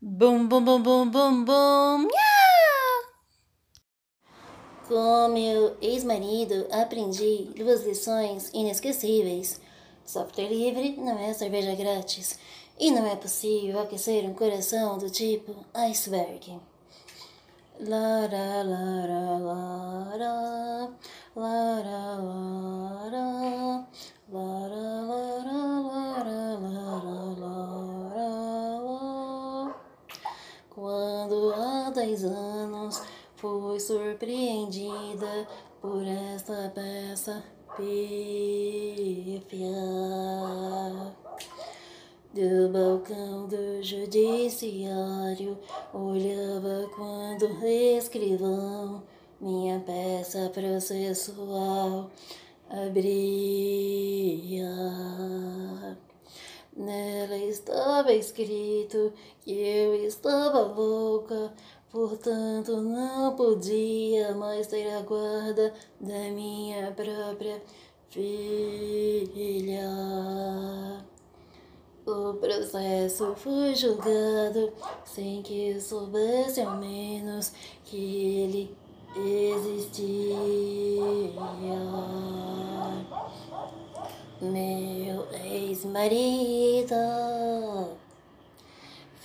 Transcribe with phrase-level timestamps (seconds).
[0.00, 2.06] Bum, bum, bum, bum, bum, bum.
[2.06, 2.28] Nha!
[4.86, 9.60] Com meu ex-marido, aprendi duas lições inesquecíveis.
[10.06, 12.38] Software livre não é cerveja grátis.
[12.78, 16.60] E não é possível aquecer um coração do tipo iceberg.
[17.80, 19.36] Lara, lara,
[21.34, 21.88] lara,
[31.98, 33.02] 10 anos
[33.34, 35.48] fui surpreendida
[35.80, 37.42] por esta peça
[37.76, 39.68] pífia.
[42.32, 45.58] Do balcão do judiciário,
[45.92, 49.02] olhava quando o escrivão
[49.40, 52.12] minha peça processual
[52.70, 54.68] abria.
[56.76, 61.52] Nela estava escrito que eu estava louca
[61.90, 67.62] portanto não podia mais ter a guarda da minha própria
[68.10, 69.88] filha.
[72.06, 74.72] O processo foi julgado
[75.04, 77.52] sem que soubesse ao menos
[77.84, 78.76] que ele
[79.14, 80.36] existia.
[84.40, 86.94] Meu ex-marido,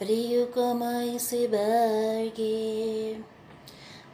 [0.03, 0.83] frio como
[1.15, 2.37] iceberg,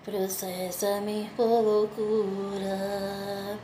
[0.05, 3.57] processa-me por loucura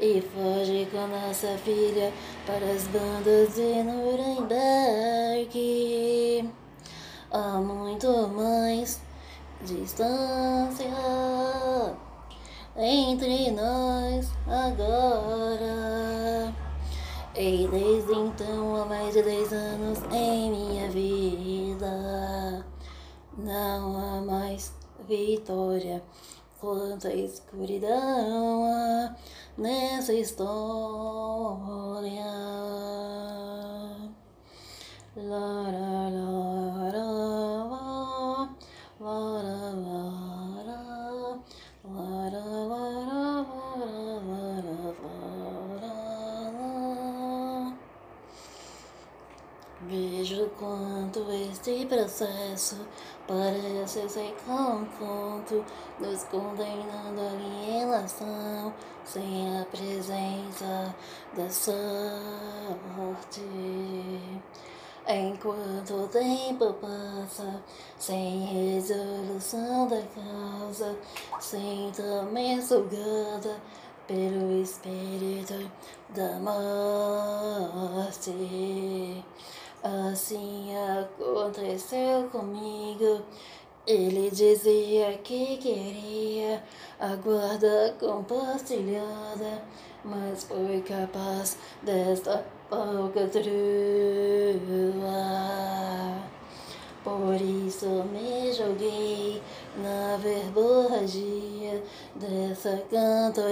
[0.00, 2.12] e foge com nossa filha
[2.44, 4.50] para as bandas de Nuremberg.
[7.30, 9.00] Há muito mais
[9.64, 10.90] distância
[12.76, 15.96] entre nós agora.
[17.38, 21.25] E desde então, há mais de dez anos em minha vida,
[23.36, 24.72] não há mais
[25.06, 26.02] vitória
[26.60, 29.14] quanta escuridão há
[29.58, 30.46] nessa história.
[35.16, 36.25] La, la, la,
[50.58, 52.76] Quanto este processo
[53.26, 55.64] parece ser conjunto,
[55.98, 58.72] nos condenando à alienação,
[59.04, 60.94] sem a presença
[61.36, 61.80] da sorte.
[65.08, 67.62] Enquanto o tempo passa,
[67.98, 70.96] sem resolução da causa,
[71.40, 73.56] sinto-me sugada
[74.06, 75.70] pelo espírito
[76.10, 78.30] da morte.
[80.26, 83.22] Assim aconteceu comigo.
[83.86, 86.64] Ele dizia que queria
[86.98, 89.62] a guarda compartilhada,
[90.04, 93.44] mas foi capaz desta falcatrua.
[97.04, 99.40] Por isso me joguei
[99.76, 101.84] na verborragia
[102.16, 103.46] dessa cantoria.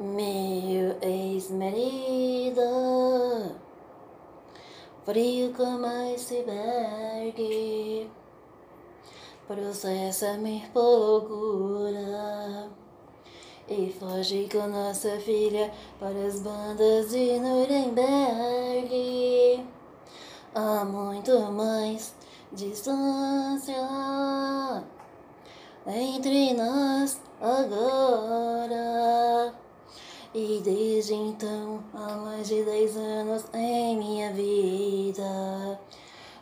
[0.00, 2.62] Meu ex-marido,
[5.04, 7.38] frio como iceberg,
[9.48, 12.70] processa-me por loucura
[13.68, 18.06] e foge com nossa filha para as bandas de Nuremberg.
[20.54, 22.14] Há muito mais
[22.52, 23.74] distância
[25.88, 28.67] entre nós agora.
[30.34, 35.80] E desde então, há mais de dez anos em minha vida,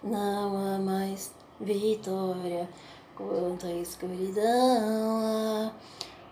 [0.03, 1.31] não há mais
[1.61, 2.69] vitória
[3.15, 5.71] quanto a escuridão há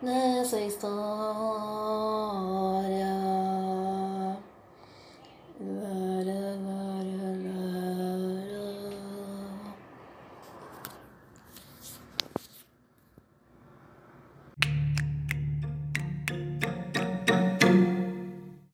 [0.03, 0.95] nessa história.